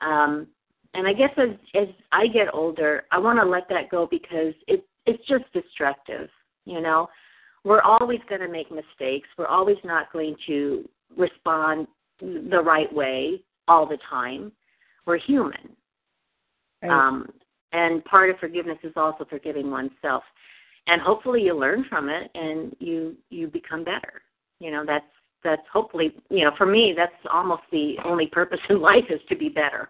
[0.00, 0.48] Um,
[0.94, 4.54] and I guess as as I get older, I want to let that go because
[4.66, 6.28] it it's just destructive.
[6.64, 7.08] You know,
[7.64, 9.28] we're always going to make mistakes.
[9.38, 11.88] We're always not going to respond
[12.20, 14.50] the right way all the time.
[15.06, 15.76] We're human.
[16.82, 16.90] Right.
[16.90, 17.28] Um,
[17.72, 20.24] and part of forgiveness is also forgiving oneself.
[20.88, 24.22] And hopefully you learn from it and you you become better.
[24.58, 25.04] You know, that's
[25.44, 29.36] that's hopefully you know, for me that's almost the only purpose in life is to
[29.36, 29.88] be better.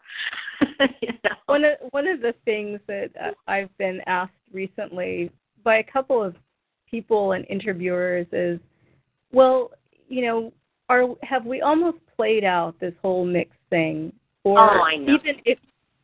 [1.00, 1.36] you know?
[1.46, 5.30] one of one of the things that uh, I've been asked recently
[5.64, 6.36] by a couple of
[6.90, 8.58] people and interviewers is,
[9.32, 9.70] well,
[10.08, 10.52] you know,
[10.90, 15.14] are have we almost played out this whole mixed thing, or Oh, I know.
[15.14, 15.58] even if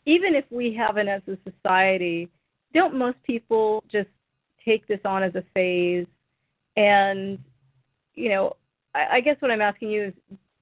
[0.07, 2.29] even if we haven't as a society,
[2.73, 4.09] don't most people just
[4.65, 6.07] take this on as a phase?
[6.77, 7.39] And
[8.15, 8.57] you know,
[8.95, 10.15] I, I guess what I'm asking you is,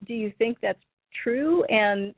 [0.07, 0.83] do you think that's
[1.23, 1.63] true?
[1.65, 2.15] And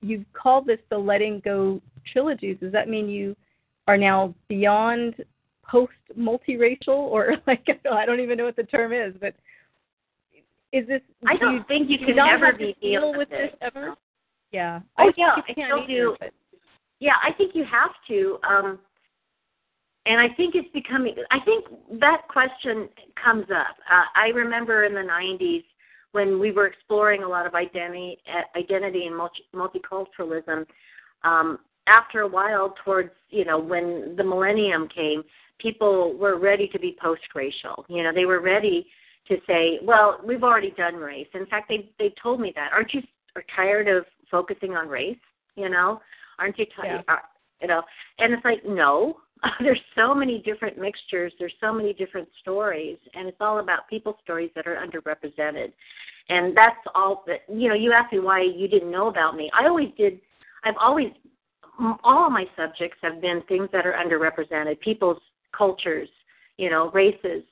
[0.00, 1.80] you call this the letting go
[2.10, 2.56] trilogies.
[2.60, 3.36] Does that mean you
[3.86, 5.14] are now beyond
[5.62, 9.34] post multiracial, or like I don't even know what the term is, but
[10.74, 11.00] is this?
[11.26, 13.58] I do don't you, think you do can ever be deal with this it.
[13.62, 13.94] ever?
[14.50, 14.80] Yeah.
[14.98, 16.16] Oh, I yeah, think I you can still do.
[16.20, 16.32] but-
[17.00, 18.38] Yeah, I think you have to.
[18.48, 18.78] Um,
[20.06, 21.14] and I think it's becoming.
[21.30, 21.64] I think
[22.00, 22.88] that question
[23.22, 23.76] comes up.
[23.90, 25.64] Uh, I remember in the '90s
[26.12, 30.66] when we were exploring a lot of identity, uh, identity and multi- multiculturalism.
[31.22, 35.22] Um, after a while, towards you know when the millennium came,
[35.58, 37.86] people were ready to be post-racial.
[37.88, 38.86] You know, they were ready
[39.28, 42.72] to say, "Well, we've already done race." In fact, they they told me that.
[42.72, 43.02] Aren't you
[43.36, 45.18] are tired of focusing on race?
[45.56, 46.00] You know,
[46.38, 47.04] aren't you tired?
[47.06, 47.14] Yeah.
[47.14, 47.18] Uh,
[47.60, 47.82] you know,
[48.18, 49.18] and it's like no.
[49.60, 51.32] There's so many different mixtures.
[51.38, 55.72] There's so many different stories, and it's all about people's stories that are underrepresented.
[56.30, 57.74] And that's all that you know.
[57.74, 59.50] You asked me why you didn't know about me.
[59.58, 60.20] I always did.
[60.64, 61.08] I've always
[62.04, 65.20] all of my subjects have been things that are underrepresented, people's
[65.56, 66.08] cultures,
[66.56, 67.42] you know, races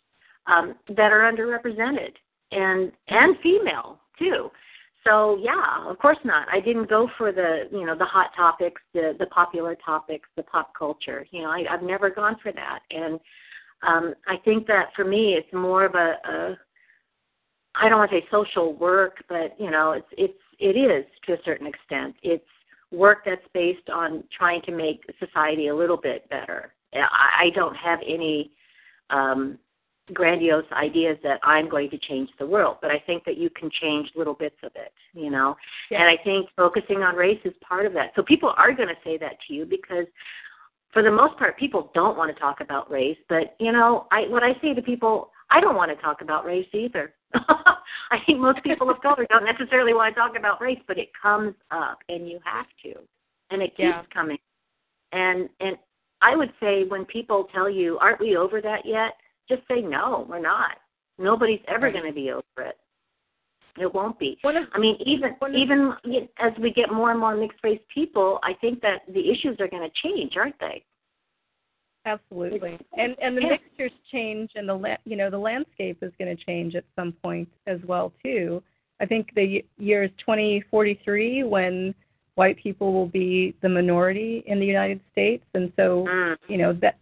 [0.46, 2.12] um, that are underrepresented,
[2.50, 4.50] and and female too.
[5.04, 6.46] So yeah, of course not.
[6.52, 10.44] I didn't go for the you know the hot topics, the the popular topics, the
[10.44, 11.26] pop culture.
[11.30, 13.18] You know, I, I've never gone for that, and
[13.82, 16.58] um, I think that for me, it's more of a, a
[17.74, 21.32] I don't want to say social work, but you know, it's it's it is to
[21.32, 22.14] a certain extent.
[22.22, 22.44] It's
[22.92, 26.74] work that's based on trying to make society a little bit better.
[26.94, 28.52] I, I don't have any
[29.10, 29.58] um,
[30.12, 33.70] grandiose ideas that I'm going to change the world, but I think that you can
[33.80, 35.56] change little bits of it, you know.
[35.90, 36.00] Yeah.
[36.02, 38.12] And I think focusing on race is part of that.
[38.16, 40.06] So people are going to say that to you because
[40.92, 44.22] for the most part people don't want to talk about race, but you know, I
[44.28, 47.14] what I say to people, I don't want to talk about race either.
[47.34, 51.08] I think most people of color don't necessarily want to talk about race, but it
[51.20, 53.00] comes up and you have to.
[53.50, 54.02] And it keeps yeah.
[54.12, 54.38] coming.
[55.12, 55.76] And and
[56.20, 59.14] I would say when people tell you, "Aren't we over that yet?"
[59.48, 60.76] Just say no, we're not.
[61.18, 61.92] Nobody's ever right.
[61.92, 62.76] going to be over it.
[63.80, 64.38] It won't be.
[64.44, 65.94] Of, I mean, even even
[66.38, 69.68] as we get more and more mixed race people, I think that the issues are
[69.68, 70.84] going to change, aren't they?
[72.04, 73.48] Absolutely, and and the yeah.
[73.50, 77.12] mixtures change, and the la- you know the landscape is going to change at some
[77.22, 78.62] point as well too.
[79.00, 81.94] I think the year is 2043 when
[82.34, 86.36] white people will be the minority in the United States, and so mm.
[86.48, 86.98] you know that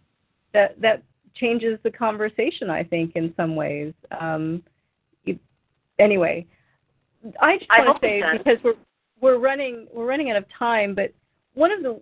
[0.53, 1.03] that that
[1.35, 2.69] changes the conversation.
[2.69, 3.93] I think in some ways.
[4.19, 4.63] Um,
[5.99, 6.45] anyway,
[7.39, 8.73] I just want to say because we're
[9.21, 11.13] we're running we're running out of time, but
[11.53, 11.99] one of the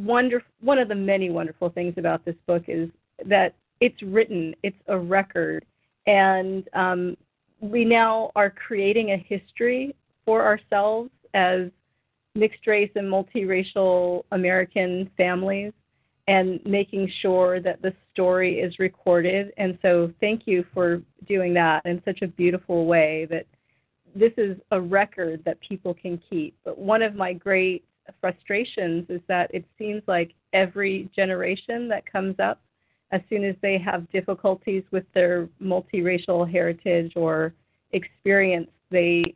[0.00, 2.90] wonder one of the many wonderful things about this book is
[3.24, 5.64] that it's written, it's a record,
[6.06, 7.16] and um,
[7.60, 11.70] we now are creating a history for ourselves as
[12.34, 15.72] mixed race and multiracial American families
[16.28, 19.52] and making sure that the story is recorded.
[19.56, 23.46] And so, thank you for doing that in such a beautiful way that
[24.14, 26.54] this is a record that people can keep.
[26.64, 27.84] But one of my great
[28.20, 32.60] frustrations is that it seems like every generation that comes up,
[33.10, 37.54] as soon as they have difficulties with their multiracial heritage or
[37.92, 39.34] experience, they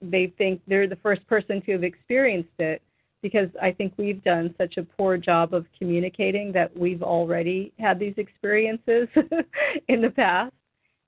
[0.00, 2.80] they think they're the first person to have experienced it
[3.24, 7.98] because I think we've done such a poor job of communicating that we've already had
[7.98, 9.08] these experiences
[9.88, 10.52] in the past.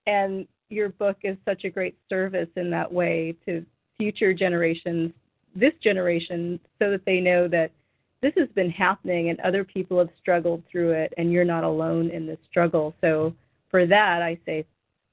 [0.06, 3.66] And your book is such a great service in that way to
[3.98, 5.12] future generations
[5.54, 7.70] this generation so that they know that
[8.22, 12.08] this has been happening and other people have struggled through it and you're not alone
[12.08, 12.94] in this struggle.
[13.02, 13.34] So
[13.70, 14.64] for that I say,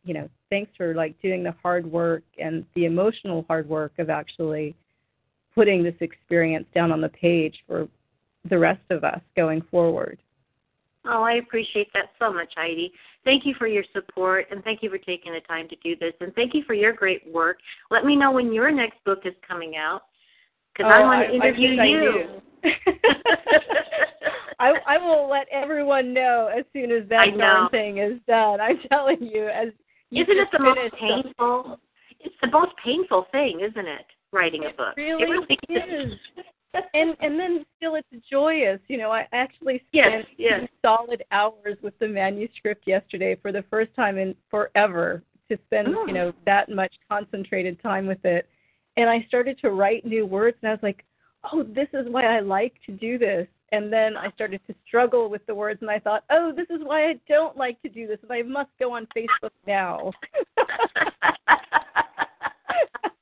[0.05, 4.09] you know, thanks for like doing the hard work and the emotional hard work of
[4.09, 4.73] actually
[5.55, 7.87] putting this experience down on the page for
[8.49, 10.19] the rest of us going forward.
[11.05, 12.91] Oh, I appreciate that so much, Heidi.
[13.25, 16.13] Thank you for your support and thank you for taking the time to do this
[16.21, 17.57] and thank you for your great work.
[17.91, 20.03] Let me know when your next book is coming out
[20.73, 22.41] because oh, I want to interview you.
[24.59, 28.61] I, I will let everyone know as soon as that darn thing is done.
[28.61, 29.69] I'm telling you, as
[30.09, 31.79] you isn't it the most painful?
[32.21, 34.05] It's the most painful thing, isn't it?
[34.33, 34.97] Writing it a book.
[34.97, 36.13] Really, it really is.
[36.93, 38.79] and and then still it's joyous.
[38.87, 40.69] You know, I actually spent yes, yes.
[40.83, 46.05] solid hours with the manuscript yesterday for the first time in forever to spend oh.
[46.07, 48.47] you know that much concentrated time with it
[48.97, 51.03] and I started to write new words, and I was like,
[51.51, 53.47] oh, this is why I like to do this.
[53.71, 56.81] And then I started to struggle with the words, and I thought, oh, this is
[56.83, 58.19] why I don't like to do this.
[58.21, 60.11] And I must go on Facebook now.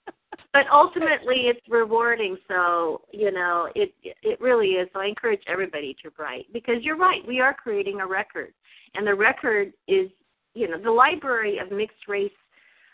[0.53, 2.37] but ultimately, it's rewarding.
[2.47, 4.89] So you know, it it really is.
[4.93, 7.21] So I encourage everybody to write because you're right.
[7.27, 8.53] We are creating a record,
[8.95, 10.09] and the record is,
[10.53, 12.31] you know, the library of mixed race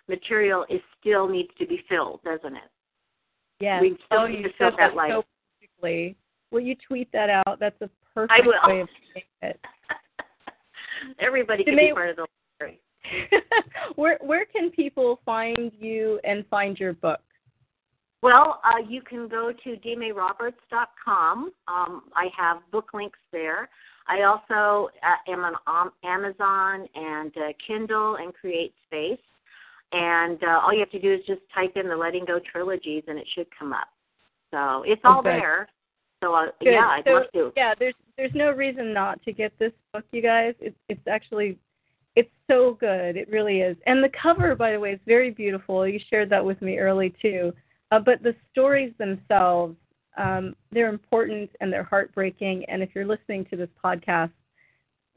[0.08, 2.70] material is still needs to be filled, doesn't it?
[3.60, 5.12] yeah We still oh, need to fill that light.
[5.12, 5.24] So
[5.60, 6.16] perfectly.
[6.52, 7.60] Will you tweet that out?
[7.60, 9.60] That's a perfect way of saying it.
[11.20, 12.28] Everybody can be part of the
[12.60, 12.80] library.
[13.96, 17.20] where where can people find you and find your book?
[18.22, 21.52] Well, uh, you can go to dmaeroberts.com.
[21.68, 23.70] Um, I have book links there.
[24.08, 29.20] I also uh, am on Amazon and uh, Kindle and Create Space
[29.92, 33.04] and uh, all you have to do is just type in the Letting Go trilogies,
[33.08, 33.88] and it should come up.
[34.52, 35.40] So it's all okay.
[35.40, 35.70] there.
[36.24, 37.54] So uh, yeah, I'd so, love to.
[37.56, 40.56] Yeah, there's there's no reason not to get this book, you guys.
[40.60, 41.58] It's it's actually
[42.16, 43.16] it's so good.
[43.16, 43.78] It really is.
[43.86, 45.88] And the cover, by the way, is very beautiful.
[45.88, 47.54] You shared that with me early too.
[47.92, 49.76] Uh, but the stories themselves,
[50.18, 52.66] um, they're important and they're heartbreaking.
[52.68, 54.32] And if you're listening to this podcast,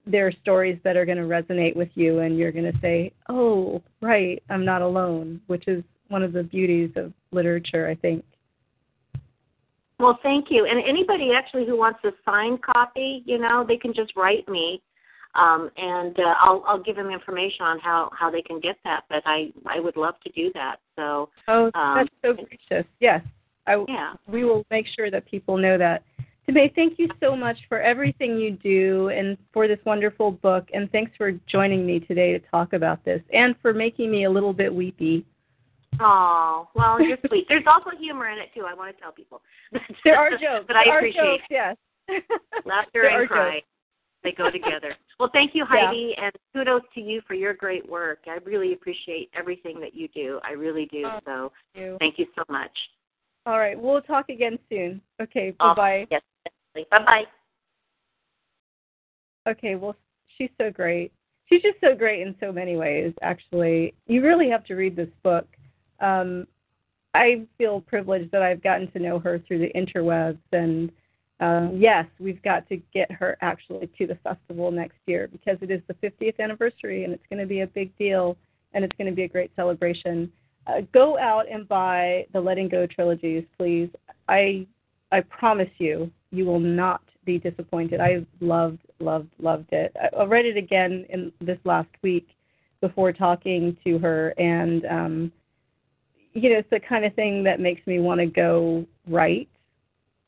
[0.06, 3.12] there are stories that are going to resonate with you and you're going to say,
[3.28, 8.24] "Oh, right, I'm not alone," which is one of the beauties of literature, I think.
[9.98, 10.64] Well, thank you.
[10.64, 14.82] And anybody actually who wants a signed copy, you know, they can just write me.
[15.34, 19.04] Um, and uh, I'll I'll give them information on how how they can get that.
[19.08, 20.76] But I I would love to do that.
[20.96, 22.86] So oh, um, that's so gracious.
[23.00, 23.22] Yes,
[23.66, 24.14] I, yeah.
[24.26, 26.02] We will make sure that people know that.
[26.48, 30.68] Dmae, thank you so much for everything you do and for this wonderful book.
[30.72, 34.30] And thanks for joining me today to talk about this and for making me a
[34.30, 35.24] little bit weepy.
[36.00, 37.46] Oh, well, you're sweet.
[37.48, 38.64] There's also humor in it too.
[38.68, 39.42] I want to tell people.
[40.04, 40.64] there are jokes.
[40.66, 41.76] but I there appreciate jokes, yes.
[42.64, 43.60] laughter and cry.
[44.22, 44.94] They go together.
[45.20, 46.24] well, thank you, Heidi, yeah.
[46.24, 48.20] and kudos to you for your great work.
[48.26, 50.40] I really appreciate everything that you do.
[50.44, 51.04] I really do.
[51.06, 51.96] Oh, so, thank you.
[51.98, 52.76] thank you so much.
[53.46, 55.00] All right, we'll talk again soon.
[55.20, 56.06] Okay, bye bye.
[56.10, 56.22] Yes,
[56.74, 57.22] bye bye.
[59.48, 59.96] Okay, well,
[60.36, 61.12] she's so great.
[61.46, 63.12] She's just so great in so many ways.
[63.22, 65.46] Actually, you really have to read this book
[66.00, 66.46] um,
[67.14, 70.90] I feel privileged that I've gotten to know her through the interwebs, and
[71.40, 75.70] um, yes, we've got to get her actually to the festival next year because it
[75.70, 78.36] is the 50th anniversary, and it's going to be a big deal,
[78.74, 80.30] and it's going to be a great celebration.
[80.66, 83.88] Uh, go out and buy the Letting Go trilogies, please.
[84.28, 84.66] I
[85.12, 88.00] I promise you, you will not be disappointed.
[88.00, 89.94] I loved, loved, loved it.
[90.16, 92.28] I, read it again in this last week
[92.80, 95.32] before talking to her, and um,
[96.32, 99.48] you know, it's the kind of thing that makes me want to go right,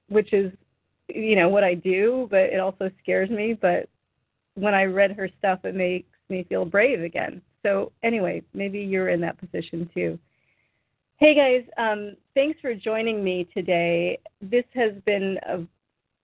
[0.08, 0.52] which is,
[1.08, 3.54] you know, what I do, but it also scares me.
[3.60, 3.88] But
[4.54, 7.42] when I read her stuff, it makes me feel brave again.
[7.62, 10.18] So, anyway, maybe you're in that position too.
[11.16, 14.18] Hey guys, um, thanks for joining me today.
[14.40, 15.60] This has been a,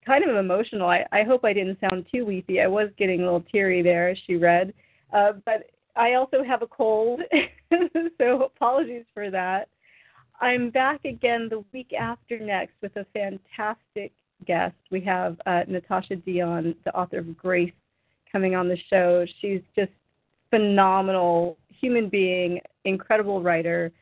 [0.04, 0.88] kind of emotional.
[0.88, 2.60] I, I hope I didn't sound too weepy.
[2.60, 4.74] I was getting a little teary there as she read,
[5.12, 7.20] uh, but I also have a cold,
[8.18, 9.68] so apologies for that.
[10.40, 14.10] I'm back again the week after next with a fantastic
[14.46, 14.76] guest.
[14.90, 17.72] We have uh, Natashia Deón, the author of Grace,
[18.30, 19.24] coming on the show.
[19.40, 19.92] She's just
[20.50, 23.92] phenomenal human being, incredible writer.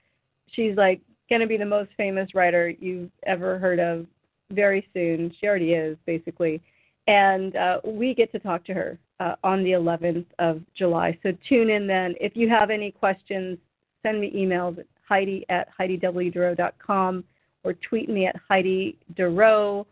[0.52, 4.06] She's like going to be the most famous writer you've ever heard of
[4.50, 5.34] very soon.
[5.40, 6.60] She already is, basically.
[7.08, 11.18] And uh, we get to talk to her uh, on the 11th of July.
[11.22, 12.14] So tune in then.
[12.20, 13.58] If you have any questions,
[14.02, 17.24] send me emails at Heidi at HeidiWDurrow.com
[17.64, 19.86] or tweet me at Heidi Durrow.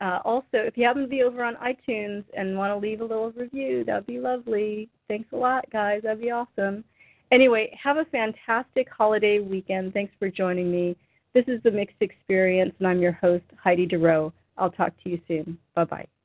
[0.00, 3.04] Uh, also, if you happen to be over on iTunes and want to leave a
[3.04, 4.88] little review, that'd be lovely.
[5.08, 6.00] Thanks a lot, guys.
[6.02, 6.84] That'd be awesome.
[7.32, 9.92] Anyway, have a fantastic holiday weekend.
[9.92, 10.96] Thanks for joining me.
[11.34, 14.32] This is the Mixed Experience, and I'm your host, Heidi Durrow.
[14.56, 15.58] I'll talk to you soon.
[15.74, 16.19] Bye bye.